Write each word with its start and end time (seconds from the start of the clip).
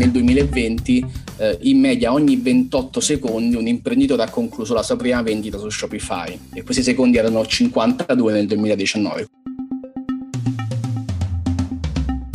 nel 0.00 0.12
2020 0.12 1.06
eh, 1.36 1.58
in 1.62 1.78
media 1.78 2.10
ogni 2.10 2.36
28 2.36 3.00
secondi 3.00 3.54
un 3.54 3.66
imprenditore 3.66 4.22
ha 4.22 4.30
concluso 4.30 4.72
la 4.72 4.82
sua 4.82 4.96
prima 4.96 5.20
vendita 5.20 5.58
su 5.58 5.68
Shopify 5.68 6.38
e 6.54 6.62
questi 6.62 6.82
secondi 6.82 7.18
erano 7.18 7.44
52 7.44 8.32
nel 8.32 8.46
2019. 8.46 9.28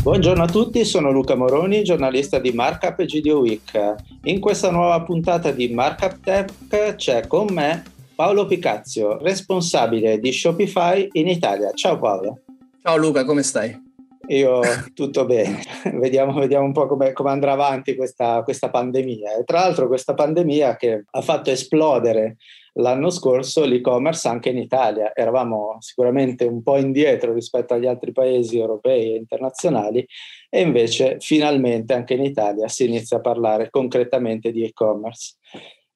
Buongiorno 0.03 0.43
a 0.43 0.47
tutti, 0.47 0.85
sono 0.85 1.09
Luca 1.09 1.33
Moroni, 1.33 1.83
giornalista 1.83 2.37
di 2.37 2.51
Markup 2.51 2.99
e 2.99 3.05
GDO 3.05 3.39
Week. 3.39 3.95
In 4.25 4.39
questa 4.39 4.69
nuova 4.69 5.01
puntata 5.01 5.49
di 5.49 5.69
Markup 5.69 6.19
Tech 6.21 6.95
c'è 6.97 7.25
con 7.25 7.47
me 7.49 7.83
Paolo 8.13 8.45
Picazio, 8.45 9.17
responsabile 9.17 10.19
di 10.19 10.31
Shopify 10.31 11.09
in 11.13 11.27
Italia. 11.27 11.71
Ciao 11.73 11.97
Paolo. 11.97 12.41
Ciao 12.83 12.97
Luca, 12.97 13.25
come 13.25 13.41
stai? 13.41 13.84
Io 14.27 14.61
tutto 14.93 15.25
bene, 15.25 15.61
vediamo, 15.93 16.39
vediamo 16.39 16.65
un 16.65 16.71
po' 16.71 16.87
come, 16.87 17.13
come 17.13 17.29
andrà 17.29 17.51
avanti 17.51 17.95
questa, 17.95 18.41
questa, 18.43 18.69
pandemia. 18.69 19.37
E 19.37 19.43
tra 19.43 19.59
l'altro 19.59 19.87
questa 19.87 20.13
pandemia 20.13 20.75
che 20.75 21.05
ha 21.09 21.21
fatto 21.21 21.51
esplodere 21.51 22.37
l'anno 22.77 23.09
scorso 23.09 23.63
l'e-commerce 23.63 24.27
anche 24.27 24.49
in 24.49 24.57
Italia. 24.57 25.11
Eravamo 25.13 25.77
sicuramente 25.79 26.45
un 26.45 26.61
po' 26.63 26.77
indietro 26.77 27.33
rispetto 27.33 27.73
agli 27.73 27.87
altri 27.87 28.11
paesi 28.11 28.57
europei 28.57 29.13
e 29.13 29.17
internazionali 29.17 30.05
e 30.49 30.61
invece 30.61 31.17
finalmente 31.19 31.93
anche 31.93 32.15
in 32.15 32.23
Italia 32.23 32.67
si 32.67 32.85
inizia 32.85 33.17
a 33.17 33.21
parlare 33.21 33.69
concretamente 33.69 34.51
di 34.51 34.63
e-commerce. 34.63 35.35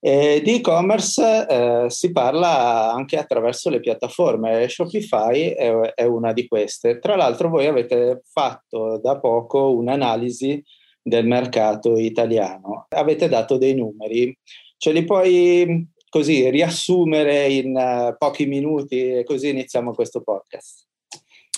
E 0.01 0.41
di 0.41 0.55
e-commerce 0.55 1.45
eh, 1.45 1.89
si 1.89 2.11
parla 2.13 2.93
anche 2.93 3.17
attraverso 3.17 3.69
le 3.69 3.81
piattaforme 3.81 4.69
Shopify 4.69 5.49
è, 5.49 5.69
è, 5.93 6.05
una 6.05 6.31
di 6.31 6.47
queste. 6.47 6.99
Tra 6.99 7.17
l'altro 7.17 7.49
voi 7.49 7.65
avete 7.65 8.21
fatto 8.31 8.97
da 9.03 9.19
poco 9.19 9.73
un'analisi 9.73 10.63
del 11.01 11.25
mercato 11.25 11.97
italiano, 11.97 12.85
avete 12.89 13.27
dato 13.27 13.57
dei 13.57 13.75
numeri, 13.75 14.37
ce 14.77 14.91
li 14.91 15.03
puoi 15.03 15.85
così 16.07 16.49
riassumere 16.49 17.47
in 17.47 17.75
uh, 17.75 18.15
pochi 18.17 18.45
minuti 18.45 19.17
e 19.17 19.23
così 19.23 19.49
iniziamo 19.49 19.93
questo 19.93 20.21
podcast. 20.21 20.88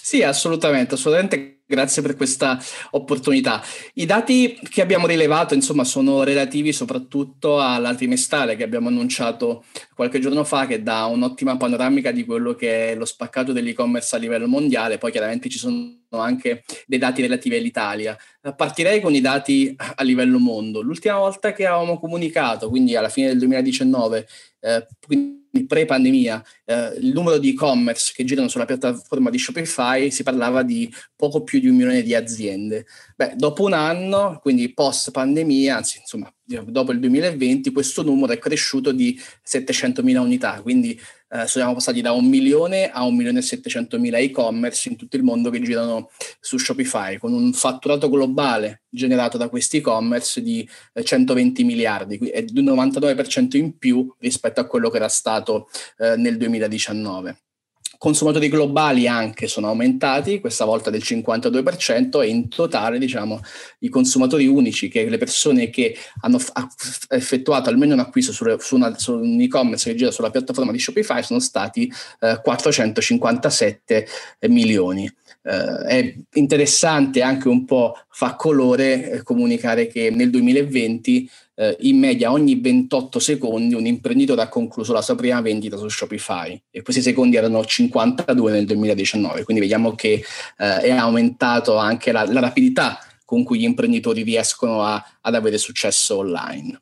Sì, 0.01 0.23
assolutamente, 0.23 0.95
assolutamente 0.95 1.61
Grazie 1.71 2.01
per 2.01 2.17
questa 2.17 2.59
opportunità. 2.91 3.63
I 3.93 4.05
dati 4.05 4.59
che 4.69 4.81
abbiamo 4.81 5.07
rilevato, 5.07 5.53
insomma, 5.53 5.85
sono 5.85 6.21
relativi 6.21 6.73
soprattutto 6.73 7.61
alla 7.61 7.95
trimestrale 7.95 8.57
che 8.57 8.63
abbiamo 8.63 8.89
annunciato 8.89 9.63
qualche 9.95 10.19
giorno 10.19 10.43
fa, 10.43 10.67
che 10.67 10.83
dà 10.83 11.05
un'ottima 11.05 11.55
panoramica 11.55 12.11
di 12.11 12.25
quello 12.25 12.55
che 12.55 12.91
è 12.91 12.95
lo 12.95 13.05
spaccato 13.05 13.53
dell'e-commerce 13.53 14.17
a 14.17 14.19
livello 14.19 14.49
mondiale. 14.49 14.97
Poi 14.97 15.11
chiaramente 15.11 15.47
ci 15.47 15.57
sono 15.57 15.97
anche 16.09 16.65
dei 16.87 16.99
dati 16.99 17.21
relativi 17.21 17.55
all'Italia. 17.55 18.17
Partirei 18.53 18.99
con 18.99 19.15
i 19.15 19.21
dati 19.21 19.73
a 19.77 20.03
livello 20.03 20.39
mondo. 20.39 20.81
L'ultima 20.81 21.19
volta 21.19 21.53
che 21.53 21.65
avevamo 21.65 21.97
comunicato, 22.01 22.67
quindi 22.67 22.97
alla 22.97 23.07
fine 23.07 23.27
del 23.27 23.37
2019, 23.37 24.27
eh, 24.59 24.87
pre-pandemia, 25.67 26.43
eh, 26.65 26.93
il 26.99 27.11
numero 27.13 27.37
di 27.37 27.49
e-commerce 27.49 28.13
che 28.15 28.23
girano 28.23 28.47
sulla 28.47 28.65
piattaforma 28.65 29.29
di 29.29 29.37
Shopify 29.37 30.09
si 30.09 30.23
parlava 30.23 30.63
di 30.63 30.91
poco 31.15 31.43
più 31.43 31.59
di 31.59 31.67
un 31.67 31.75
milione 31.75 32.03
di 32.03 32.15
aziende. 32.15 32.85
Beh, 33.15 33.33
dopo 33.35 33.63
un 33.63 33.73
anno, 33.73 34.39
quindi 34.41 34.73
post 34.73 35.11
pandemia, 35.11 35.77
anzi 35.77 35.99
insomma 35.99 36.33
dopo 36.65 36.91
il 36.91 36.99
2020, 36.99 37.71
questo 37.71 38.03
numero 38.03 38.33
è 38.33 38.37
cresciuto 38.37 38.91
di 38.91 39.19
700.000 39.45 40.17
unità, 40.17 40.61
quindi 40.61 40.99
eh, 41.31 41.47
siamo 41.47 41.73
passati 41.73 42.01
da 42.01 42.11
un 42.11 42.25
milione 42.25 42.89
a 42.89 43.03
un 43.03 43.15
milione 43.15 43.39
e 43.39 43.43
700.000 43.43 44.15
e-commerce 44.15 44.89
in 44.89 44.97
tutto 44.97 45.15
il 45.15 45.23
mondo 45.23 45.49
che 45.49 45.61
girano 45.61 46.09
su 46.39 46.57
Shopify, 46.57 47.17
con 47.17 47.31
un 47.33 47.53
fatturato 47.53 48.09
globale 48.09 48.83
generato 48.89 49.37
da 49.37 49.47
questi 49.47 49.77
e-commerce 49.77 50.41
di 50.41 50.67
120 51.01 51.61
eh, 51.61 51.63
miliardi, 51.63 52.17
è 52.29 52.43
di 52.43 52.59
un 52.59 52.65
99% 52.65 53.55
in 53.55 53.77
più 53.77 54.13
rispetto 54.19 54.59
a 54.59 54.65
quello 54.65 54.89
che 54.89 54.97
era 54.97 55.07
stato 55.07 55.69
eh, 55.97 56.15
nel 56.17 56.37
2019 56.37 57.37
consumatori 58.01 58.49
globali 58.49 59.07
anche 59.07 59.47
sono 59.47 59.67
aumentati, 59.67 60.39
questa 60.39 60.65
volta 60.65 60.89
del 60.89 61.03
52% 61.05 62.23
e 62.23 62.29
in 62.29 62.49
totale 62.49 62.97
diciamo 62.97 63.39
i 63.81 63.89
consumatori 63.89 64.47
unici, 64.47 64.87
che 64.87 65.07
le 65.07 65.19
persone 65.19 65.69
che 65.69 65.95
hanno 66.21 66.39
effettuato 67.09 67.69
almeno 67.69 67.93
un 67.93 67.99
acquisto 67.99 68.31
su, 68.31 68.43
una, 68.73 68.97
su 68.97 69.13
un 69.13 69.39
e-commerce 69.39 69.91
che 69.91 69.95
gira 69.95 70.09
sulla 70.09 70.31
piattaforma 70.31 70.71
di 70.71 70.79
Shopify 70.79 71.21
sono 71.21 71.39
stati 71.39 71.93
eh, 72.21 72.39
457 72.41 74.07
milioni. 74.47 75.07
Eh, 75.43 75.85
è 75.87 76.15
interessante 76.33 77.23
anche 77.23 77.47
un 77.47 77.65
po' 77.65 77.97
fa 78.09 78.35
colore 78.35 79.11
eh, 79.11 79.23
comunicare 79.23 79.87
che 79.87 80.11
nel 80.11 80.29
2020 80.29 81.29
eh, 81.55 81.77
in 81.81 81.97
media 81.97 82.31
ogni 82.31 82.59
28 82.59 83.17
secondi 83.17 83.73
un 83.73 83.87
imprenditore 83.87 84.43
ha 84.43 84.49
concluso 84.49 84.93
la 84.93 85.01
sua 85.01 85.15
prima 85.15 85.41
vendita 85.41 85.77
su 85.77 85.89
Shopify 85.89 86.61
e 86.69 86.83
questi 86.83 87.01
secondi 87.01 87.37
erano 87.37 87.65
52 87.65 88.51
nel 88.51 88.65
2019, 88.65 89.43
quindi 89.43 89.61
vediamo 89.63 89.95
che 89.95 90.23
eh, 90.57 90.77
è 90.77 90.91
aumentato 90.91 91.75
anche 91.75 92.11
la, 92.11 92.23
la, 92.25 92.39
rapidità 92.39 92.99
con 93.25 93.43
cui 93.43 93.59
gli 93.59 93.63
imprenditori 93.63 94.21
riescono 94.21 94.83
a, 94.83 95.03
ad 95.21 95.33
avere 95.33 95.57
successo 95.57 96.17
online. 96.17 96.79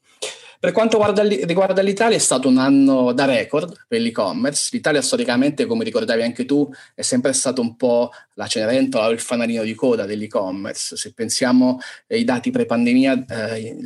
Per 0.62 0.74
quanto 0.74 1.02
riguarda 1.46 1.82
l'Italia 1.82 2.18
è 2.18 2.20
stato 2.20 2.50
un 2.50 2.58
anno 2.58 3.14
da 3.14 3.24
record 3.24 3.86
per 3.88 4.02
l'e-commerce. 4.02 4.68
L'Italia 4.74 5.02
storicamente, 5.02 5.66
come 5.66 5.86
ricordavi 5.86 6.22
anche 6.22 6.44
tu, 6.44 6.70
è 6.94 7.02
sempre 7.02 7.32
stato 7.32 7.62
un 7.62 7.78
po' 7.78 8.12
la 8.34 8.46
Cenerentola 8.46 9.08
o 9.08 9.12
il 9.12 9.22
fanalino 9.22 9.64
di 9.64 9.74
coda 9.74 10.06
dell'e-commerce. 10.06 10.98
Se 10.98 11.14
pensiamo 11.14 11.80
ai 12.10 12.26
dati 12.26 12.52
pre-pandemia, 12.52 13.26
eh, 13.26 13.78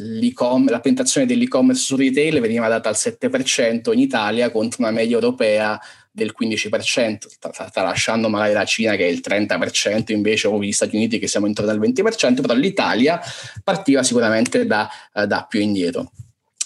la 0.65 0.79
penetrazione 0.79 1.27
dell'e-commerce 1.27 1.83
su 1.83 1.95
retail 1.95 2.39
veniva 2.39 2.67
data 2.67 2.89
al 2.89 2.95
7% 2.97 3.93
in 3.93 3.99
Italia 3.99 4.49
contro 4.49 4.81
una 4.81 4.91
media 4.91 5.13
europea 5.13 5.79
del 6.11 6.33
15%, 6.35 7.69
tralasciando 7.71 8.29
magari 8.29 8.53
la 8.53 8.65
Cina 8.65 8.95
che 8.95 9.05
è 9.05 9.09
il 9.11 9.21
30% 9.23 10.11
invece 10.11 10.47
o 10.47 10.59
gli 10.59 10.71
Stati 10.71 10.95
Uniti 10.95 11.19
che 11.19 11.27
siamo 11.27 11.45
intorno 11.45 11.69
al 11.69 11.79
20%, 11.79 12.41
però 12.41 12.55
l'Italia 12.55 13.21
partiva 13.63 14.01
sicuramente 14.01 14.65
da, 14.65 14.89
eh, 15.13 15.27
da 15.27 15.45
più 15.47 15.59
indietro 15.59 16.11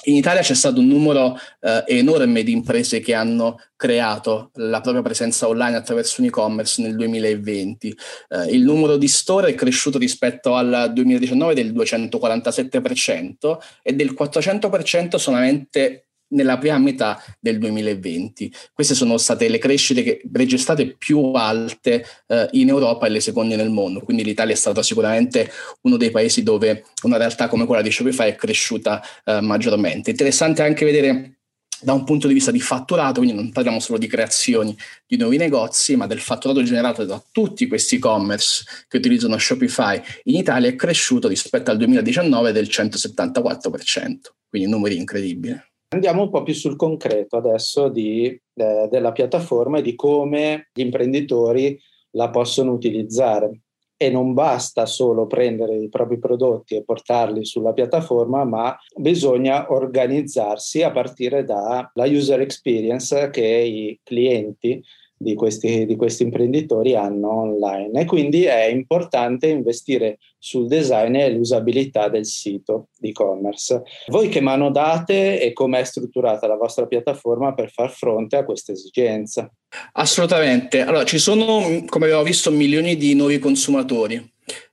in 0.07 0.15
Italia 0.15 0.41
c'è 0.41 0.53
stato 0.53 0.79
un 0.79 0.87
numero 0.87 1.37
eh, 1.61 1.83
enorme 1.87 2.43
di 2.43 2.51
imprese 2.51 2.99
che 2.99 3.13
hanno 3.13 3.59
creato 3.75 4.51
la 4.55 4.81
propria 4.81 5.03
presenza 5.03 5.47
online 5.47 5.75
attraverso 5.75 6.21
un 6.21 6.27
e-commerce 6.27 6.81
nel 6.81 6.95
2020. 6.95 7.97
Eh, 8.29 8.45
il 8.51 8.63
numero 8.63 8.97
di 8.97 9.07
store 9.07 9.49
è 9.49 9.55
cresciuto 9.55 9.97
rispetto 9.97 10.55
al 10.55 10.91
2019 10.93 11.53
del 11.53 11.73
247% 11.73 13.57
e 13.83 13.93
del 13.93 14.15
400% 14.17 15.15
solamente 15.17 16.06
nella 16.29 16.57
prima 16.57 16.77
metà 16.77 17.21
del 17.39 17.57
2020. 17.57 18.51
Queste 18.73 18.95
sono 18.95 19.17
state 19.17 19.47
le 19.47 19.57
crescite 19.57 20.21
registrate 20.31 20.95
più 20.97 21.31
alte 21.33 22.05
eh, 22.27 22.47
in 22.51 22.69
Europa 22.69 23.07
e 23.07 23.09
le 23.09 23.19
seconde 23.19 23.55
nel 23.55 23.69
mondo, 23.69 24.01
quindi 24.01 24.23
l'Italia 24.23 24.53
è 24.53 24.57
stata 24.57 24.81
sicuramente 24.81 25.51
uno 25.81 25.97
dei 25.97 26.11
paesi 26.11 26.43
dove 26.43 26.85
una 27.03 27.17
realtà 27.17 27.47
come 27.47 27.65
quella 27.65 27.81
di 27.81 27.91
Shopify 27.91 28.29
è 28.29 28.35
cresciuta 28.35 29.01
eh, 29.25 29.41
maggiormente. 29.41 30.11
Interessante 30.11 30.61
anche 30.61 30.85
vedere 30.85 31.37
da 31.79 31.93
un 31.93 32.03
punto 32.03 32.27
di 32.27 32.33
vista 32.33 32.51
di 32.51 32.59
fatturato, 32.59 33.19
quindi 33.19 33.35
non 33.35 33.51
parliamo 33.51 33.79
solo 33.79 33.99
di 33.99 34.07
creazioni 34.07 34.75
di 35.05 35.17
nuovi 35.17 35.37
negozi, 35.37 35.95
ma 35.95 36.07
del 36.07 36.19
fatturato 36.19 36.63
generato 36.63 37.05
da 37.05 37.23
tutti 37.31 37.67
questi 37.67 37.95
e-commerce 37.95 38.63
che 38.87 38.97
utilizzano 38.97 39.37
Shopify 39.37 40.01
in 40.23 40.35
Italia 40.35 40.69
è 40.69 40.75
cresciuto 40.75 41.27
rispetto 41.27 41.71
al 41.71 41.77
2019 41.77 42.51
del 42.51 42.65
174%, 42.65 44.17
quindi 44.49 44.69
numeri 44.69 44.97
incredibili. 44.97 45.59
Andiamo 45.89 46.23
un 46.23 46.29
po' 46.29 46.43
più 46.43 46.53
sul 46.53 46.75
concreto 46.75 47.37
adesso 47.37 47.87
di, 47.87 48.25
eh, 48.25 48.87
della 48.89 49.13
piattaforma 49.13 49.77
e 49.77 49.81
di 49.81 49.95
come 49.95 50.69
gli 50.73 50.81
imprenditori 50.81 51.79
la 52.11 52.29
possono 52.29 52.73
utilizzare. 52.73 53.61
E 53.95 54.09
non 54.09 54.33
basta 54.33 54.85
solo 54.85 55.27
prendere 55.27 55.77
i 55.77 55.87
propri 55.87 56.19
prodotti 56.19 56.75
e 56.75 56.83
portarli 56.83 57.45
sulla 57.45 57.71
piattaforma, 57.71 58.43
ma 58.43 58.77
bisogna 58.95 59.71
organizzarsi 59.71 60.83
a 60.83 60.91
partire 60.91 61.45
dalla 61.45 61.91
user 61.95 62.41
experience 62.41 63.29
che 63.29 63.45
i 63.45 63.99
clienti 64.03 64.83
di 65.17 65.33
questi, 65.33 65.85
di 65.85 65.95
questi 65.95 66.23
imprenditori 66.23 66.95
hanno 66.95 67.41
online 67.41 68.01
e 68.01 68.05
quindi 68.05 68.43
è 68.43 68.65
importante 68.65 69.47
investire 69.47 70.19
sul 70.37 70.67
design 70.67 71.15
e 71.15 71.31
l'usabilità 71.31 72.07
del 72.07 72.25
sito 72.25 72.89
di 72.97 73.09
e-commerce. 73.09 73.81
Voi 74.07 74.29
che 74.29 74.41
mano 74.41 74.69
date 74.69 75.41
e 75.41 75.53
come 75.53 75.79
è 75.79 75.83
strutturata 75.83 76.45
la 76.45 76.55
vostra 76.55 76.85
piattaforma 76.85 77.53
per 77.53 77.71
far 77.71 77.89
fronte 77.89 78.37
a 78.37 78.45
queste 78.45 78.73
esigenze? 78.73 79.53
Assolutamente. 79.93 80.81
Allora, 80.81 81.03
ci 81.03 81.17
sono, 81.17 81.83
come 81.87 82.05
abbiamo 82.05 82.23
visto, 82.23 82.51
milioni 82.51 82.95
di 82.95 83.15
nuovi 83.15 83.39
consumatori. 83.39 84.15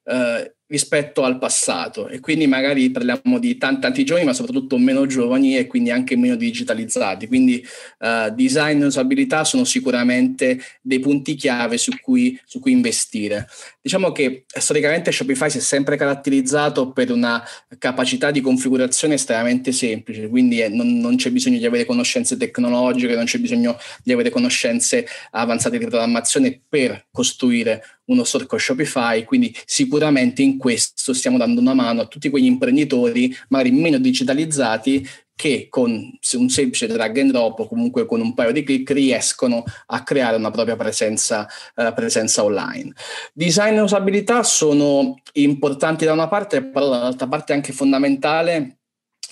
Uh, 0.04 0.52
rispetto 0.74 1.22
al 1.22 1.38
passato. 1.38 2.08
E 2.08 2.18
quindi 2.18 2.48
magari 2.48 2.90
parliamo 2.90 3.38
di 3.38 3.56
tanti, 3.56 3.80
tanti 3.80 4.04
giovani 4.04 4.26
ma 4.26 4.32
soprattutto 4.32 4.76
meno 4.76 5.06
giovani 5.06 5.56
e 5.56 5.68
quindi 5.68 5.92
anche 5.92 6.16
meno 6.16 6.34
digitalizzati. 6.34 7.28
Quindi 7.28 7.64
uh, 8.00 8.34
design 8.34 8.82
e 8.82 8.86
usabilità 8.86 9.44
sono 9.44 9.62
sicuramente 9.62 10.60
dei 10.82 10.98
punti 10.98 11.36
chiave 11.36 11.78
su 11.78 11.92
cui, 12.00 12.38
su 12.44 12.58
cui 12.58 12.72
investire. 12.72 13.46
Diciamo 13.80 14.10
che 14.10 14.44
storicamente 14.48 15.12
Shopify 15.12 15.48
si 15.48 15.58
è 15.58 15.60
sempre 15.60 15.96
caratterizzato 15.96 16.90
per 16.90 17.12
una 17.12 17.42
capacità 17.78 18.32
di 18.32 18.40
configurazione 18.40 19.14
estremamente 19.14 19.70
semplice. 19.70 20.28
Quindi 20.28 20.60
eh, 20.60 20.68
non, 20.68 20.98
non 20.98 21.16
c'è 21.16 21.30
bisogno 21.30 21.58
di 21.58 21.66
avere 21.66 21.84
conoscenze 21.84 22.36
tecnologiche 22.36 23.14
non 23.14 23.26
c'è 23.26 23.38
bisogno 23.38 23.78
di 24.02 24.12
avere 24.12 24.30
conoscenze 24.30 25.06
avanzate 25.30 25.78
di 25.78 25.86
programmazione 25.86 26.60
per 26.68 27.06
costruire 27.12 27.93
uno 28.06 28.24
store 28.24 28.46
con 28.46 28.58
Shopify, 28.58 29.24
quindi 29.24 29.54
sicuramente 29.64 30.42
in 30.42 30.58
questo 30.58 31.12
stiamo 31.12 31.38
dando 31.38 31.60
una 31.60 31.74
mano 31.74 32.02
a 32.02 32.06
tutti 32.06 32.30
quegli 32.30 32.44
imprenditori 32.44 33.34
magari 33.48 33.70
meno 33.70 33.98
digitalizzati 33.98 35.06
che 35.36 35.66
con 35.68 35.90
un 35.90 36.48
semplice 36.48 36.86
drag 36.86 37.18
and 37.18 37.32
drop 37.32 37.58
o 37.58 37.66
comunque 37.66 38.06
con 38.06 38.20
un 38.20 38.34
paio 38.34 38.52
di 38.52 38.62
clic 38.62 38.90
riescono 38.90 39.64
a 39.86 40.02
creare 40.04 40.36
una 40.36 40.50
propria 40.50 40.76
presenza, 40.76 41.46
uh, 41.74 41.92
presenza 41.92 42.44
online. 42.44 42.92
Design 43.32 43.74
e 43.74 43.80
usabilità 43.80 44.42
sono 44.44 45.16
importanti 45.32 46.04
da 46.04 46.12
una 46.12 46.28
parte, 46.28 46.62
però 46.64 46.88
dall'altra 46.88 47.26
parte 47.26 47.52
anche 47.52 47.72
fondamentale 47.72 48.78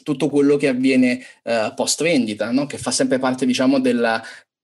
tutto 0.03 0.29
quello 0.29 0.57
che 0.57 0.67
avviene 0.67 1.25
uh, 1.45 1.73
post 1.75 2.03
vendita, 2.03 2.51
no? 2.51 2.67
che 2.67 2.79
fa 2.79 2.91
sempre 2.91 3.21
parte 3.21 3.47
diciamo, 3.47 3.79
della, 3.79 4.21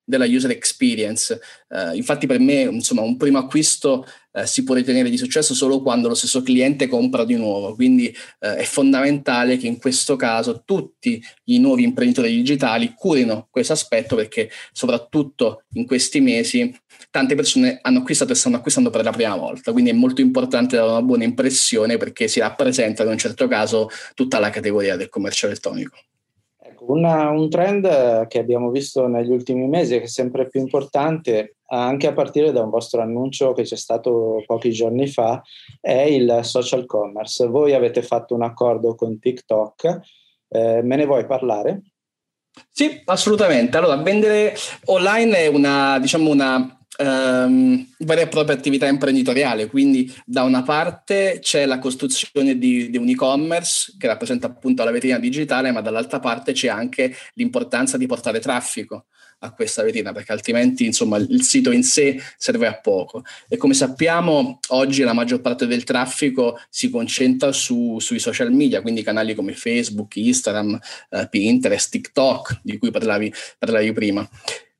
della 0.08 0.24
user 0.24 0.50
experience. 0.50 1.38
Uh, 1.68 1.94
infatti 1.94 2.26
per 2.26 2.40
me 2.40 2.62
insomma, 2.62 3.02
un 3.02 3.18
primo 3.18 3.36
acquisto 3.36 4.06
uh, 4.32 4.44
si 4.44 4.64
può 4.64 4.74
ritenere 4.74 5.10
di 5.10 5.18
successo 5.18 5.52
solo 5.52 5.82
quando 5.82 6.08
lo 6.08 6.14
stesso 6.14 6.42
cliente 6.42 6.86
compra 6.86 7.26
di 7.26 7.36
nuovo, 7.36 7.74
quindi 7.74 8.06
uh, 8.40 8.46
è 8.46 8.64
fondamentale 8.64 9.58
che 9.58 9.66
in 9.66 9.78
questo 9.78 10.16
caso 10.16 10.62
tutti 10.64 11.22
i 11.44 11.58
nuovi 11.58 11.82
imprenditori 11.82 12.34
digitali 12.34 12.94
curino 12.96 13.48
questo 13.50 13.74
aspetto 13.74 14.16
perché 14.16 14.50
soprattutto 14.72 15.64
in 15.74 15.86
questi 15.86 16.20
mesi 16.20 16.74
tante 17.10 17.34
persone 17.34 17.78
hanno 17.82 17.98
acquistato 17.98 18.32
e 18.32 18.34
stanno 18.34 18.56
acquistando 18.56 18.88
per 18.88 19.04
la 19.04 19.12
prima 19.12 19.36
volta, 19.36 19.72
quindi 19.72 19.90
è 19.90 19.94
molto 19.94 20.22
importante 20.22 20.76
dare 20.76 20.88
una 20.88 21.02
buona 21.02 21.24
impressione 21.24 21.98
perché 21.98 22.28
si 22.28 22.40
rappresenta 22.40 23.02
in 23.02 23.10
un 23.10 23.18
certo 23.18 23.46
caso 23.46 23.90
tutta 24.14 24.38
la 24.38 24.48
categoria 24.48 24.96
del 24.96 25.10
commercio 25.10 25.46
elettronico. 25.46 25.98
Una, 26.80 27.30
un 27.30 27.48
trend 27.50 28.26
che 28.28 28.38
abbiamo 28.38 28.70
visto 28.70 29.06
negli 29.06 29.30
ultimi 29.30 29.66
mesi 29.66 29.94
e 29.94 29.98
che 29.98 30.04
è 30.04 30.08
sempre 30.08 30.48
più 30.48 30.60
importante, 30.60 31.56
anche 31.66 32.06
a 32.06 32.12
partire 32.12 32.52
da 32.52 32.62
un 32.62 32.70
vostro 32.70 33.02
annuncio 33.02 33.52
che 33.52 33.62
c'è 33.62 33.76
stato 33.76 34.42
pochi 34.46 34.70
giorni 34.70 35.06
fa, 35.06 35.42
è 35.80 36.00
il 36.02 36.40
social 36.42 36.86
commerce. 36.86 37.46
Voi 37.46 37.74
avete 37.74 38.02
fatto 38.02 38.34
un 38.34 38.42
accordo 38.42 38.94
con 38.94 39.18
TikTok, 39.18 40.00
eh, 40.48 40.82
me 40.82 40.96
ne 40.96 41.06
vuoi 41.06 41.26
parlare? 41.26 41.82
Sì, 42.70 43.02
assolutamente. 43.04 43.76
Allora, 43.76 43.96
vendere 43.96 44.54
online 44.86 45.36
è 45.36 45.46
una, 45.48 45.98
diciamo, 45.98 46.30
una 46.30 46.77
ehm, 46.98 47.86
vera 47.98 48.20
e 48.22 48.28
propria 48.28 48.56
attività 48.56 48.86
imprenditoriale, 48.86 49.68
quindi 49.68 50.12
da 50.24 50.42
una 50.42 50.62
parte 50.62 51.38
c'è 51.40 51.64
la 51.64 51.78
costruzione 51.78 52.58
di, 52.58 52.90
di 52.90 52.96
un 52.96 53.08
e-commerce 53.08 53.94
che 53.98 54.08
rappresenta 54.08 54.48
appunto 54.48 54.84
la 54.84 54.90
vetrina 54.90 55.18
digitale, 55.18 55.70
ma 55.70 55.80
dall'altra 55.80 56.18
parte 56.18 56.52
c'è 56.52 56.68
anche 56.68 57.14
l'importanza 57.34 57.96
di 57.96 58.06
portare 58.06 58.40
traffico 58.40 59.06
a 59.40 59.52
questa 59.52 59.84
vetrina 59.84 60.10
perché 60.10 60.32
altrimenti 60.32 60.84
insomma 60.84 61.16
il 61.16 61.42
sito 61.42 61.70
in 61.70 61.84
sé 61.84 62.20
serve 62.36 62.66
a 62.66 62.80
poco. 62.80 63.22
E 63.48 63.56
come 63.56 63.74
sappiamo 63.74 64.58
oggi 64.70 65.02
la 65.02 65.12
maggior 65.12 65.40
parte 65.40 65.68
del 65.68 65.84
traffico 65.84 66.58
si 66.68 66.90
concentra 66.90 67.52
su, 67.52 67.98
sui 68.00 68.18
social 68.18 68.50
media 68.52 68.82
quindi 68.82 69.04
canali 69.04 69.34
come 69.34 69.52
Facebook, 69.52 70.16
Instagram, 70.16 70.78
eh, 71.10 71.28
Pinterest, 71.30 71.90
TikTok 71.90 72.60
di 72.62 72.78
cui 72.78 72.90
parlavi, 72.90 73.32
parlavi 73.58 73.92
prima 73.92 74.28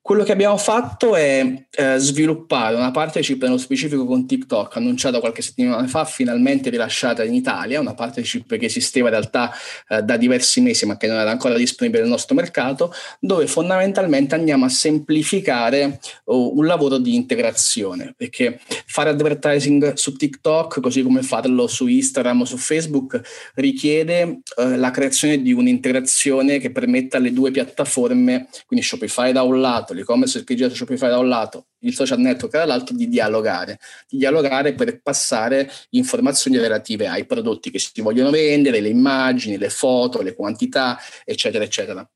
quello 0.09 0.25
che 0.25 0.33
abbiamo 0.33 0.57
fatto 0.57 1.17
è 1.17 1.67
eh, 1.71 1.99
sviluppare 1.99 2.75
una 2.75 2.91
partnership 2.91 3.43
nello 3.43 3.59
specifico 3.59 4.07
con 4.07 4.27
TikTok, 4.27 4.75
annunciata 4.77 5.21
qualche 5.21 5.43
settimana 5.43 5.87
fa, 5.87 6.07
finalmente 6.07 6.71
rilasciata 6.71 7.23
in 7.25 7.35
Italia, 7.35 7.79
una 7.79 7.93
partnership 7.93 8.57
che 8.57 8.65
esisteva 8.65 9.09
in 9.09 9.13
realtà 9.13 9.53
eh, 9.87 10.01
da 10.01 10.17
diversi 10.17 10.63
mesi 10.63 10.87
ma 10.87 10.97
che 10.97 11.09
non 11.09 11.19
era 11.19 11.31
ancora 11.31 11.59
disponibile 11.59 12.01
nel 12.01 12.11
nostro 12.11 12.35
mercato, 12.35 12.91
dove 13.21 13.47
fondamentalmente 13.47 14.35
andiamo 14.35 14.65
a 14.65 14.71
semplificare 14.71 16.01
oh, 16.25 16.57
un 16.57 16.65
lavoro 16.65 16.97
di 16.97 17.15
integrazione, 17.15 18.15
perché 18.17 18.61
fare 18.87 19.11
advertising 19.11 19.93
su 19.93 20.17
TikTok, 20.17 20.81
così 20.81 21.03
come 21.03 21.21
farlo 21.21 21.67
su 21.67 21.87
Instagram 21.87 22.41
o 22.41 22.45
su 22.47 22.57
Facebook, 22.57 23.21
richiede 23.57 24.41
eh, 24.57 24.77
la 24.79 24.91
creazione 24.91 25.43
di 25.43 25.53
un'integrazione 25.53 26.57
che 26.57 26.71
permetta 26.71 27.19
alle 27.19 27.35
due 27.35 27.51
piattaforme, 27.51 28.49
quindi 28.65 28.87
Shopify 28.87 29.33
da 29.33 29.43
un 29.43 29.61
lato, 29.61 29.97
l'e-commerce 29.99 30.45
gira 30.45 30.69
su 30.69 30.77
Shopify 30.77 31.09
da 31.09 31.19
un 31.19 31.29
lato, 31.29 31.69
il 31.81 31.95
social 31.95 32.19
network 32.19 32.55
dall'altro, 32.55 32.95
di 32.97 33.09
dialogare, 33.09 33.79
di 34.09 34.19
dialogare 34.19 34.75
per 34.75 35.01
passare 35.03 35.71
informazioni 35.91 36.59
relative 36.59 37.07
ai 37.09 37.27
prodotti 37.27 37.71
che 37.71 37.79
si 37.79 38.01
vogliono 38.01 38.31
vendere, 38.31 38.81
le 38.81 38.89
immagini, 38.89 39.59
le 39.59 39.71
foto, 39.71 40.23
le 40.23 40.35
quantità, 40.35 40.99
eccetera, 41.25 41.65
eccetera. 41.65 42.09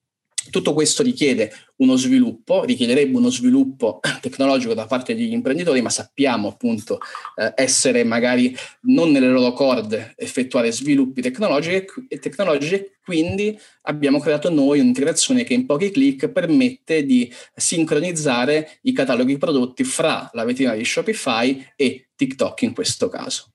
Tutto 0.51 0.73
questo 0.73 1.03
richiede 1.03 1.53
uno 1.77 1.97
sviluppo, 1.97 2.65
richiederebbe 2.65 3.17
uno 3.17 3.31
sviluppo 3.31 4.01
tecnologico 4.21 4.75
da 4.75 4.87
parte 4.87 5.15
degli 5.15 5.33
imprenditori, 5.33 5.81
ma 5.83 5.91
sappiamo 5.91 6.49
appunto 6.49 6.99
eh, 7.37 7.53
essere 7.57 8.05
magari 8.05 8.57
non 8.83 9.11
nelle 9.11 9.29
loro 9.29 9.53
corde 9.53 10.15
effettuare 10.17 10.73
sviluppi 10.73 11.23
tecnologici 11.23 11.85
e 12.09 12.19
tecnologici, 12.19 12.93
quindi 13.05 13.59
abbiamo 13.83 14.21
creato 14.21 14.51
noi 14.51 14.81
un'integrazione 14.81 15.45
che 15.45 15.55
in 15.55 15.67
pochi 15.67 15.91
clic 15.91 16.29
permette 16.29 17.05
di 17.05 17.33
sincronizzare 17.55 18.79
i 18.83 18.93
cataloghi 18.93 19.39
prodotti 19.39 19.85
fra 19.85 20.31
la 20.33 20.45
vetrina 20.45 20.75
di 20.75 20.85
Shopify 20.85 21.67
e 21.77 22.09
TikTok 22.15 22.63
in 22.63 22.75
questo 22.75 23.09
caso. 23.09 23.52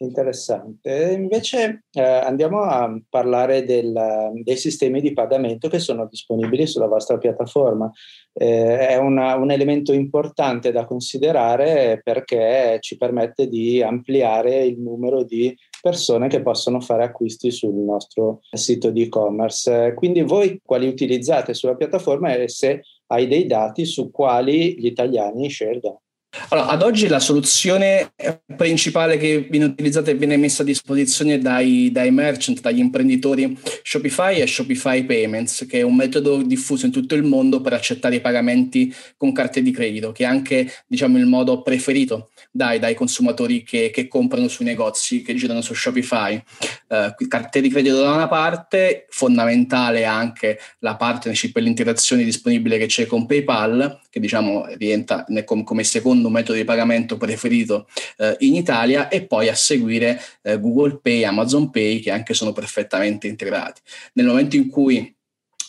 Interessante. 0.00 1.12
Invece 1.18 1.86
eh, 1.90 2.00
andiamo 2.00 2.60
a 2.60 2.88
parlare 3.08 3.64
del, 3.64 4.30
dei 4.44 4.56
sistemi 4.56 5.00
di 5.00 5.12
pagamento 5.12 5.68
che 5.68 5.80
sono 5.80 6.06
disponibili 6.06 6.68
sulla 6.68 6.86
vostra 6.86 7.18
piattaforma. 7.18 7.90
Eh, 8.32 8.86
è 8.86 8.96
una, 8.96 9.34
un 9.34 9.50
elemento 9.50 9.92
importante 9.92 10.70
da 10.70 10.84
considerare 10.84 12.00
perché 12.04 12.78
ci 12.80 12.96
permette 12.96 13.48
di 13.48 13.82
ampliare 13.82 14.64
il 14.66 14.78
numero 14.80 15.24
di 15.24 15.52
persone 15.82 16.28
che 16.28 16.42
possono 16.42 16.80
fare 16.80 17.02
acquisti 17.02 17.50
sul 17.50 17.74
nostro 17.74 18.42
sito 18.52 18.90
di 18.90 19.02
e-commerce. 19.02 19.94
Quindi 19.94 20.22
voi 20.22 20.60
quali 20.64 20.86
utilizzate 20.86 21.54
sulla 21.54 21.74
piattaforma 21.74 22.32
e 22.34 22.48
se 22.48 22.82
hai 23.08 23.26
dei 23.26 23.46
dati 23.46 23.84
su 23.84 24.12
quali 24.12 24.78
gli 24.78 24.86
italiani 24.86 25.48
scelgono? 25.48 26.02
Allora, 26.48 26.68
ad 26.68 26.82
oggi 26.82 27.08
la 27.08 27.20
soluzione 27.20 28.12
principale 28.56 29.16
che 29.18 29.46
viene 29.50 29.66
utilizzata 29.66 30.10
e 30.10 30.14
viene 30.14 30.36
messa 30.36 30.62
a 30.62 30.64
disposizione 30.64 31.38
dai, 31.38 31.90
dai, 31.92 32.10
merchant, 32.10 32.60
dagli 32.60 32.78
imprenditori 32.78 33.56
Shopify 33.82 34.38
è 34.38 34.46
Shopify 34.46 35.04
Payments, 35.04 35.66
che 35.68 35.80
è 35.80 35.82
un 35.82 35.94
metodo 35.94 36.42
diffuso 36.42 36.86
in 36.86 36.92
tutto 36.92 37.14
il 37.14 37.22
mondo 37.22 37.60
per 37.60 37.72
accettare 37.74 38.16
i 38.16 38.20
pagamenti 38.20 38.94
con 39.16 39.32
carte 39.32 39.62
di 39.62 39.70
credito, 39.70 40.12
che 40.12 40.24
è 40.24 40.26
anche 40.26 40.70
diciamo, 40.86 41.18
il 41.18 41.26
modo 41.26 41.62
preferito 41.62 42.30
dai, 42.50 42.78
dai 42.78 42.94
consumatori 42.94 43.62
che, 43.62 43.90
che, 43.90 44.08
comprano 44.08 44.48
sui 44.48 44.64
negozi 44.64 45.22
che 45.22 45.34
girano 45.34 45.60
su 45.60 45.74
Shopify. 45.74 46.42
Uh, 46.88 47.28
carte 47.28 47.60
di 47.60 47.68
credito 47.68 48.00
da 48.00 48.12
una 48.12 48.28
parte, 48.28 49.06
fondamentale 49.10 50.04
anche 50.04 50.58
la 50.80 50.96
partnership 50.96 51.56
e 51.56 51.60
l'integrazione 51.60 52.24
disponibile 52.24 52.78
che 52.78 52.86
c'è 52.86 53.06
con 53.06 53.26
PayPal, 53.26 54.00
che 54.10 54.20
diciamo 54.20 54.66
rientra 54.76 55.24
come 55.64 55.84
secondo 55.84 56.18
secondo 56.18 56.30
metodo 56.30 56.58
di 56.58 56.64
pagamento 56.64 57.16
preferito 57.16 57.86
eh, 58.16 58.36
in 58.40 58.54
Italia 58.54 59.08
e 59.08 59.26
poi 59.26 59.48
a 59.48 59.54
seguire 59.54 60.20
eh, 60.42 60.58
Google 60.58 60.98
Pay, 61.00 61.24
Amazon 61.24 61.70
Pay 61.70 62.00
che 62.00 62.10
anche 62.10 62.34
sono 62.34 62.52
perfettamente 62.52 63.26
integrati. 63.26 63.80
Nel 64.14 64.26
momento 64.26 64.56
in 64.56 64.68
cui 64.68 65.14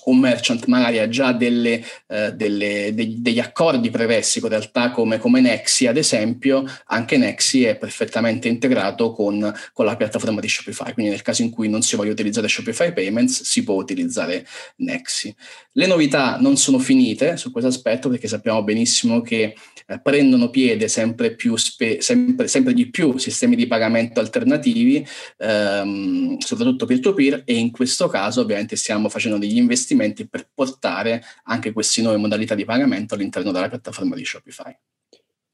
un 0.09 0.19
merchant 0.19 0.65
magari 0.65 0.99
ha 0.99 1.07
già 1.07 1.31
delle, 1.31 1.83
eh, 2.07 2.33
delle, 2.33 2.91
degli, 2.93 3.15
degli, 3.17 3.39
accordi 3.39 3.89
pregressi 3.89 4.39
con 4.39 4.49
realtà 4.49 4.91
come, 4.91 5.17
come, 5.17 5.39
Nexi, 5.39 5.87
ad 5.87 5.97
esempio, 5.97 6.65
anche 6.87 7.17
Nexi 7.17 7.63
è 7.63 7.77
perfettamente 7.77 8.47
integrato 8.47 9.11
con, 9.11 9.53
con, 9.73 9.85
la 9.85 9.95
piattaforma 9.95 10.39
di 10.39 10.49
Shopify. 10.49 10.93
Quindi 10.93 11.11
nel 11.11 11.21
caso 11.21 11.41
in 11.41 11.51
cui 11.51 11.69
non 11.69 11.81
si 11.81 11.95
voglia 11.95 12.11
utilizzare 12.11 12.47
Shopify 12.47 12.91
Payments, 12.93 13.43
si 13.43 13.63
può 13.63 13.75
utilizzare 13.75 14.45
Nexi. 14.77 15.33
Le 15.73 15.85
novità 15.85 16.37
non 16.39 16.57
sono 16.57 16.79
finite 16.79 17.37
su 17.37 17.51
questo 17.51 17.69
aspetto 17.69 18.09
perché 18.09 18.27
sappiamo 18.27 18.63
benissimo 18.63 19.21
che 19.21 19.55
eh, 19.85 19.99
prendono 20.01 20.49
piede 20.49 20.87
sempre, 20.87 21.35
più 21.35 21.55
spe, 21.55 22.01
sempre, 22.01 22.47
sempre, 22.47 22.73
di 22.73 22.89
più 22.89 23.17
sistemi 23.17 23.55
di 23.55 23.67
pagamento 23.67 24.19
alternativi, 24.19 25.05
ehm, 25.37 26.37
soprattutto 26.39 26.85
peer-to-peer, 26.85 27.43
e 27.45 27.55
in 27.55 27.71
questo 27.71 28.07
caso 28.07 28.41
ovviamente 28.41 28.75
stiamo 28.75 29.09
facendo 29.09 29.37
degli 29.37 29.57
investimenti 29.57 29.98
per 30.29 30.49
portare 30.53 31.21
anche 31.43 31.71
queste 31.71 32.01
nuove 32.01 32.17
modalità 32.17 32.55
di 32.55 32.65
pagamento 32.65 33.15
all'interno 33.15 33.51
della 33.51 33.69
piattaforma 33.69 34.15
di 34.15 34.25
Shopify. 34.25 34.75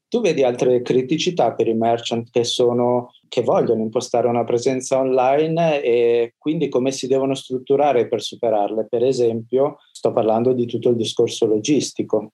Tu 0.08 0.20
vedi 0.20 0.44
altre 0.44 0.82
criticità 0.82 1.52
per 1.52 1.66
i 1.66 1.74
merchant 1.74 2.30
che, 2.30 2.44
sono, 2.44 3.10
che 3.28 3.42
vogliono 3.42 3.82
impostare 3.82 4.28
una 4.28 4.44
presenza 4.44 4.98
online 4.98 5.82
e 5.82 6.34
quindi 6.38 6.68
come 6.68 6.92
si 6.92 7.08
devono 7.08 7.34
strutturare 7.34 8.06
per 8.06 8.22
superarle? 8.22 8.86
Per 8.88 9.04
esempio, 9.04 9.78
sto 9.90 10.12
parlando 10.12 10.52
di 10.52 10.64
tutto 10.66 10.90
il 10.90 10.96
discorso 10.96 11.46
logistico. 11.46 12.32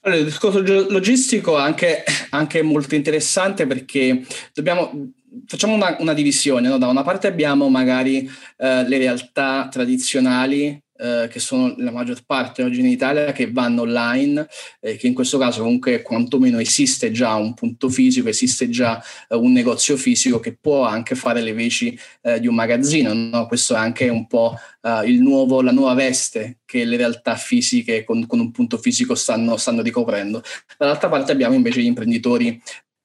Allora, 0.00 0.20
il 0.20 0.26
discorso 0.26 0.60
logistico 0.90 1.56
è 1.56 1.60
anche, 1.60 2.02
anche 2.30 2.62
molto 2.62 2.96
interessante 2.96 3.66
perché 3.66 4.24
dobbiamo, 4.52 5.12
facciamo 5.46 5.74
una, 5.74 5.96
una 6.00 6.14
divisione. 6.14 6.68
No? 6.68 6.78
Da 6.78 6.88
una 6.88 7.02
parte 7.02 7.26
abbiamo 7.26 7.68
magari 7.68 8.28
eh, 8.56 8.88
le 8.88 8.98
realtà 8.98 9.68
tradizionali 9.70 10.80
eh, 10.98 11.28
che 11.30 11.38
sono 11.38 11.74
la 11.78 11.92
maggior 11.92 12.24
parte 12.24 12.62
oggi 12.62 12.80
in 12.80 12.86
Italia, 12.86 13.32
che 13.32 13.50
vanno 13.50 13.82
online, 13.82 14.46
eh, 14.80 14.96
che 14.96 15.06
in 15.06 15.14
questo 15.14 15.38
caso 15.38 15.62
comunque 15.62 16.02
quantomeno 16.02 16.58
esiste 16.58 17.10
già 17.12 17.34
un 17.34 17.54
punto 17.54 17.88
fisico, 17.88 18.28
esiste 18.28 18.68
già 18.68 19.02
eh, 19.28 19.36
un 19.36 19.52
negozio 19.52 19.96
fisico 19.96 20.40
che 20.40 20.56
può 20.60 20.84
anche 20.84 21.14
fare 21.14 21.40
le 21.40 21.52
veci 21.52 21.98
eh, 22.22 22.40
di 22.40 22.48
un 22.48 22.54
magazzino. 22.54 23.12
No? 23.12 23.46
Questo 23.46 23.74
è 23.74 23.78
anche 23.78 24.08
un 24.08 24.26
po' 24.26 24.58
eh, 24.82 25.10
nuovo, 25.12 25.62
la 25.62 25.72
nuova 25.72 25.94
veste 25.94 26.58
che 26.64 26.84
le 26.84 26.96
realtà 26.96 27.36
fisiche 27.36 28.04
con, 28.04 28.26
con 28.26 28.40
un 28.40 28.50
punto 28.50 28.76
fisico 28.78 29.14
stanno, 29.14 29.56
stanno 29.56 29.82
ricoprendo. 29.82 30.42
Dall'altra 30.76 31.08
parte 31.08 31.32
abbiamo 31.32 31.54
invece 31.54 31.80
gli 31.80 31.86
imprenditori 31.86 32.60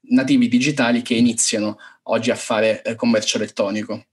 nativi 0.06 0.48
digitali 0.48 1.02
che 1.02 1.14
iniziano 1.14 1.78
oggi 2.04 2.32
a 2.32 2.36
fare 2.36 2.82
commercio 2.96 3.38
elettronico. 3.38 4.06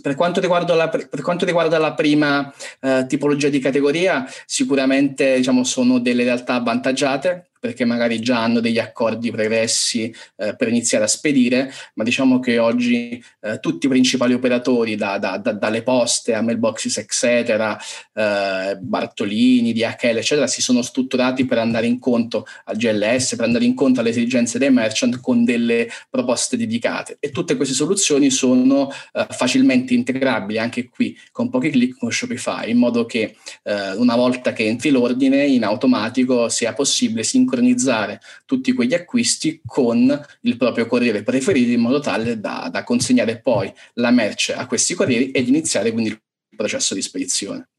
Per 0.00 0.14
quanto 0.14 0.40
riguarda 0.40 0.74
la, 0.74 0.88
per 0.88 1.22
quanto 1.22 1.44
riguarda 1.44 1.78
la 1.78 1.94
prima 1.94 2.52
eh, 2.80 3.06
tipologia 3.08 3.48
di 3.48 3.58
categoria, 3.58 4.24
sicuramente 4.46 5.36
diciamo, 5.36 5.64
sono 5.64 5.98
delle 5.98 6.24
realtà 6.24 6.54
avvantaggiate 6.54 7.47
perché 7.58 7.84
magari 7.84 8.20
già 8.20 8.42
hanno 8.42 8.60
degli 8.60 8.78
accordi 8.78 9.30
pregressi 9.30 10.14
eh, 10.36 10.54
per 10.56 10.68
iniziare 10.68 11.04
a 11.04 11.08
spedire, 11.08 11.72
ma 11.94 12.04
diciamo 12.04 12.38
che 12.40 12.58
oggi 12.58 13.22
eh, 13.40 13.58
tutti 13.60 13.86
i 13.86 13.88
principali 13.88 14.34
operatori, 14.34 14.96
da, 14.96 15.18
da, 15.18 15.38
da, 15.38 15.52
dalle 15.52 15.82
poste 15.82 16.34
a 16.34 16.42
mailboxes, 16.42 16.98
eccetera, 16.98 17.78
eh, 18.14 18.76
Bartolini, 18.80 19.72
DHL, 19.72 20.18
eccetera, 20.18 20.46
si 20.46 20.62
sono 20.62 20.82
strutturati 20.82 21.44
per 21.44 21.58
andare 21.58 21.86
incontro 21.86 22.46
al 22.64 22.76
GLS, 22.76 23.36
per 23.36 23.44
andare 23.46 23.64
incontro 23.64 24.00
alle 24.00 24.10
esigenze 24.10 24.58
dei 24.58 24.70
merchant 24.70 25.20
con 25.20 25.44
delle 25.44 25.88
proposte 26.08 26.56
dedicate. 26.56 27.16
E 27.20 27.30
tutte 27.30 27.56
queste 27.56 27.74
soluzioni 27.74 28.30
sono 28.30 28.90
eh, 29.12 29.26
facilmente 29.30 29.94
integrabili 29.94 30.58
anche 30.58 30.88
qui 30.88 31.16
con 31.32 31.50
pochi 31.50 31.70
clic 31.70 31.98
con 31.98 32.12
Shopify, 32.12 32.70
in 32.70 32.78
modo 32.78 33.04
che 33.04 33.36
eh, 33.62 33.92
una 33.92 34.16
volta 34.16 34.52
che 34.52 34.64
entri 34.64 34.90
l'ordine 34.90 35.44
in 35.46 35.64
automatico 35.64 36.48
sia 36.48 36.72
possibile 36.72 37.22
sincronizzare 37.22 37.47
sincronizzare 37.48 38.20
tutti 38.44 38.72
quegli 38.72 38.94
acquisti 38.94 39.60
con 39.64 40.20
il 40.42 40.56
proprio 40.56 40.86
corriere 40.86 41.22
preferito 41.22 41.72
in 41.72 41.80
modo 41.80 42.00
tale 42.00 42.38
da, 42.38 42.68
da 42.70 42.84
consegnare 42.84 43.40
poi 43.40 43.72
la 43.94 44.10
merce 44.10 44.52
a 44.54 44.66
questi 44.66 44.94
corrieri 44.94 45.30
ed 45.30 45.48
iniziare 45.48 45.90
quindi 45.92 46.10
il 46.10 46.20
processo 46.56 46.94
di 46.94 47.02
spedizione. 47.02 47.70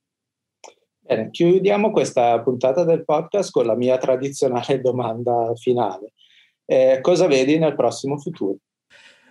Bene, 1.00 1.30
chiudiamo 1.30 1.92
questa 1.92 2.40
puntata 2.42 2.84
del 2.84 3.04
podcast 3.04 3.52
con 3.52 3.66
la 3.66 3.76
mia 3.76 3.98
tradizionale 3.98 4.82
domanda 4.82 5.54
finale. 5.56 6.14
Eh, 6.66 7.00
cosa 7.02 7.28
vedi 7.28 7.58
nel 7.58 7.76
prossimo 7.76 8.18
futuro? 8.20 8.58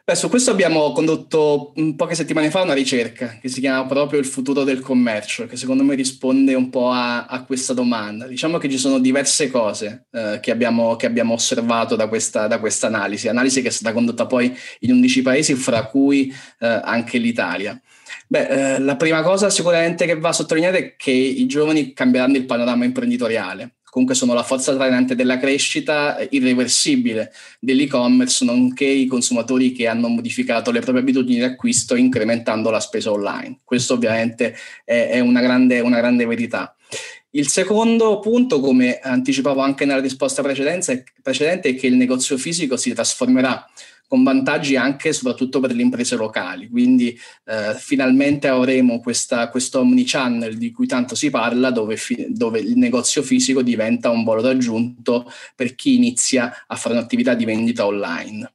Beh, 0.08 0.14
su 0.14 0.30
questo 0.30 0.50
abbiamo 0.50 0.92
condotto 0.92 1.74
poche 1.94 2.14
settimane 2.14 2.48
fa 2.48 2.62
una 2.62 2.72
ricerca 2.72 3.36
che 3.38 3.50
si 3.50 3.60
chiama 3.60 3.84
proprio 3.84 4.18
Il 4.18 4.24
futuro 4.24 4.64
del 4.64 4.80
commercio, 4.80 5.46
che 5.46 5.58
secondo 5.58 5.84
me 5.84 5.94
risponde 5.94 6.54
un 6.54 6.70
po' 6.70 6.90
a, 6.90 7.26
a 7.26 7.44
questa 7.44 7.74
domanda. 7.74 8.26
Diciamo 8.26 8.56
che 8.56 8.70
ci 8.70 8.78
sono 8.78 9.00
diverse 9.00 9.50
cose 9.50 10.06
eh, 10.10 10.38
che, 10.40 10.50
abbiamo, 10.50 10.96
che, 10.96 11.04
abbiamo, 11.04 11.34
osservato 11.34 11.94
da 11.94 12.08
questa, 12.08 12.46
da 12.46 12.58
questa, 12.58 12.86
analisi, 12.86 13.28
analisi 13.28 13.60
che 13.60 13.68
è 13.68 13.70
stata 13.70 13.92
condotta 13.92 14.24
poi 14.24 14.50
in 14.78 14.92
11 14.92 15.20
paesi, 15.20 15.54
fra 15.56 15.84
cui 15.84 16.34
eh, 16.60 16.66
anche 16.66 17.18
l'Italia. 17.18 17.78
Beh, 18.28 18.76
eh, 18.76 18.78
la 18.78 18.96
prima 18.96 19.20
cosa 19.20 19.50
sicuramente 19.50 20.06
che 20.06 20.18
va 20.18 20.32
sottolineata 20.32 20.78
è 20.78 20.96
che 20.96 21.10
i 21.10 21.44
giovani 21.44 21.92
cambieranno 21.92 22.38
il 22.38 22.46
panorama 22.46 22.86
imprenditoriale 22.86 23.74
comunque 23.90 24.14
sono 24.14 24.34
la 24.34 24.42
forza 24.42 24.74
trainante 24.74 25.14
della 25.14 25.38
crescita 25.38 26.18
irreversibile 26.30 27.32
dell'e-commerce, 27.58 28.44
nonché 28.44 28.84
i 28.84 29.06
consumatori 29.06 29.72
che 29.72 29.86
hanno 29.86 30.08
modificato 30.08 30.70
le 30.70 30.80
proprie 30.80 31.02
abitudini 31.02 31.38
di 31.38 31.44
acquisto 31.44 31.94
incrementando 31.94 32.70
la 32.70 32.80
spesa 32.80 33.10
online. 33.10 33.58
Questo 33.64 33.94
ovviamente 33.94 34.54
è, 34.84 35.08
è 35.10 35.20
una, 35.20 35.40
grande, 35.40 35.80
una 35.80 35.98
grande 35.98 36.26
verità. 36.26 36.74
Il 37.30 37.48
secondo 37.48 38.20
punto, 38.20 38.58
come 38.58 38.98
anticipavo 38.98 39.60
anche 39.60 39.84
nella 39.84 40.00
risposta 40.00 40.42
precedente, 40.42 41.04
è 41.22 41.74
che 41.74 41.86
il 41.86 41.94
negozio 41.94 42.38
fisico 42.38 42.78
si 42.78 42.94
trasformerà 42.94 43.68
con 44.08 44.22
vantaggi 44.24 44.74
anche 44.74 45.12
soprattutto 45.12 45.60
per 45.60 45.72
le 45.74 45.82
imprese 45.82 46.16
locali. 46.16 46.68
Quindi 46.68 47.16
eh, 47.44 47.74
finalmente 47.76 48.48
avremo 48.48 49.00
questa, 49.00 49.48
questo 49.50 49.80
omnichannel 49.80 50.56
di 50.56 50.72
cui 50.72 50.86
tanto 50.86 51.14
si 51.14 51.30
parla, 51.30 51.70
dove, 51.70 51.96
fi- 51.96 52.26
dove, 52.30 52.58
il 52.58 52.78
negozio 52.78 53.22
fisico 53.22 53.62
diventa 53.62 54.10
un 54.10 54.24
valore 54.24 54.50
aggiunto 54.50 55.30
per 55.54 55.74
chi 55.74 55.94
inizia 55.94 56.64
a 56.66 56.74
fare 56.74 56.94
un'attività 56.94 57.34
di 57.34 57.44
vendita 57.44 57.86
online. 57.86 58.50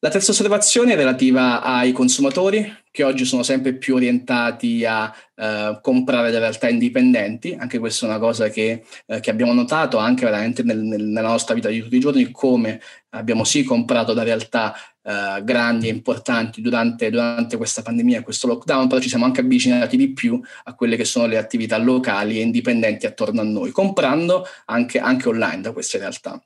La 0.00 0.10
terza 0.10 0.32
osservazione 0.32 0.92
è 0.92 0.96
relativa 0.96 1.62
ai 1.62 1.92
consumatori 1.92 2.70
che 2.90 3.02
oggi 3.02 3.24
sono 3.24 3.42
sempre 3.42 3.74
più 3.74 3.94
orientati 3.94 4.84
a 4.84 5.10
eh, 5.34 5.78
comprare 5.80 6.30
le 6.30 6.38
realtà 6.38 6.68
indipendenti, 6.68 7.56
anche 7.58 7.78
questa 7.78 8.04
è 8.04 8.10
una 8.10 8.18
cosa 8.18 8.50
che, 8.50 8.84
eh, 9.06 9.20
che 9.20 9.30
abbiamo 9.30 9.54
notato 9.54 9.96
anche 9.96 10.26
veramente 10.26 10.62
nel, 10.62 10.78
nel, 10.78 11.02
nella 11.02 11.28
nostra 11.28 11.54
vita 11.54 11.70
di 11.70 11.80
tutti 11.80 11.96
i 11.96 12.00
giorni, 12.00 12.30
come 12.30 12.78
abbiamo 13.10 13.44
sì 13.44 13.64
comprato 13.64 14.12
da 14.12 14.22
realtà 14.22 14.74
eh, 15.02 15.42
grandi 15.42 15.88
e 15.88 15.92
importanti 15.92 16.60
durante, 16.60 17.08
durante 17.08 17.56
questa 17.56 17.80
pandemia 17.80 18.22
questo 18.22 18.48
lockdown, 18.48 18.88
però 18.88 19.00
ci 19.00 19.08
siamo 19.08 19.24
anche 19.24 19.40
avvicinati 19.40 19.96
di 19.96 20.12
più 20.12 20.38
a 20.64 20.74
quelle 20.74 20.96
che 20.96 21.06
sono 21.06 21.26
le 21.26 21.38
attività 21.38 21.78
locali 21.78 22.38
e 22.38 22.42
indipendenti 22.42 23.06
attorno 23.06 23.40
a 23.40 23.44
noi, 23.44 23.70
comprando 23.70 24.46
anche, 24.66 24.98
anche 24.98 25.28
online 25.28 25.62
da 25.62 25.72
queste 25.72 25.96
realtà. 25.96 26.38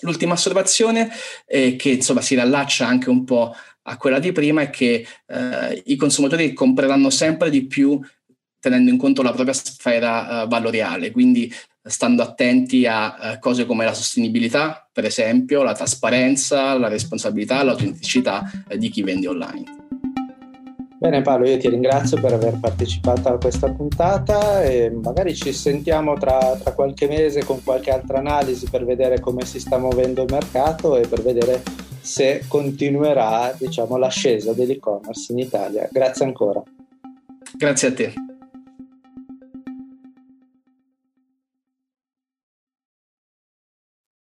L'ultima 0.00 0.34
osservazione, 0.34 1.10
eh, 1.46 1.76
che 1.76 1.90
insomma 1.90 2.20
si 2.20 2.34
rallaccia 2.34 2.86
anche 2.86 3.10
un 3.10 3.24
po' 3.24 3.54
a 3.82 3.96
quella 3.96 4.18
di 4.18 4.32
prima, 4.32 4.62
è 4.62 4.70
che 4.70 5.06
eh, 5.26 5.82
i 5.86 5.96
consumatori 5.96 6.52
compreranno 6.52 7.10
sempre 7.10 7.50
di 7.50 7.66
più 7.66 8.00
tenendo 8.66 8.90
in 8.90 8.98
conto 8.98 9.22
la 9.22 9.32
propria 9.32 9.54
sfera 9.54 10.42
uh, 10.42 10.48
valoriale, 10.48 11.12
quindi 11.12 11.52
stando 11.84 12.22
attenti 12.22 12.84
a 12.84 13.34
uh, 13.34 13.38
cose 13.38 13.64
come 13.64 13.84
la 13.84 13.94
sostenibilità, 13.94 14.88
per 14.92 15.04
esempio, 15.04 15.62
la 15.62 15.72
trasparenza, 15.74 16.76
la 16.76 16.88
responsabilità, 16.88 17.62
l'autenticità 17.62 18.50
uh, 18.68 18.76
di 18.76 18.88
chi 18.88 19.02
vende 19.02 19.28
online. 19.28 19.75
Bene 20.98 21.20
Paolo, 21.20 21.46
io 21.46 21.58
ti 21.58 21.68
ringrazio 21.68 22.18
per 22.18 22.32
aver 22.32 22.58
partecipato 22.58 23.28
a 23.28 23.38
questa 23.38 23.70
puntata 23.70 24.62
e 24.62 24.90
magari 24.90 25.34
ci 25.34 25.52
sentiamo 25.52 26.14
tra, 26.14 26.56
tra, 26.58 26.72
qualche 26.72 27.06
mese 27.06 27.44
con 27.44 27.62
qualche 27.62 27.90
altra 27.90 28.18
analisi 28.18 28.66
per 28.70 28.86
vedere 28.86 29.20
come 29.20 29.44
si 29.44 29.60
sta 29.60 29.76
muovendo 29.76 30.22
il 30.22 30.32
mercato 30.32 30.96
e 30.96 31.06
per 31.06 31.20
vedere 31.20 31.62
se 32.00 32.44
continuerà 32.48 33.54
diciamo, 33.58 33.98
l'ascesa 33.98 34.54
dell'e-commerce 34.54 35.32
in 35.32 35.38
Italia. 35.38 35.86
Grazie 35.92 36.24
ancora. 36.24 36.62
Grazie 37.58 37.88
a 37.88 37.92
te. 37.92 38.25